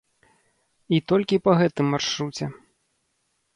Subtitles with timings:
[0.97, 2.45] І толькі па гэтым маршруце.